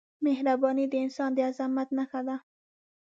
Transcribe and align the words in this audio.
مهرباني 0.25 0.85
د 0.89 0.93
انسان 1.05 1.29
د 1.33 1.39
عظمت 1.47 1.89
نښه 1.97 2.21
ده. 2.27 2.35